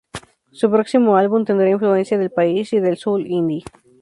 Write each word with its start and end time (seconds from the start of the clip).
Su 0.51 0.71
próximo 0.71 1.15
álbum 1.15 1.45
tendrá 1.45 1.69
influencia 1.69 2.17
del 2.17 2.31
país 2.31 2.73
y 2.73 2.79
del 2.79 2.97
soul 2.97 3.27
indie. 3.27 3.63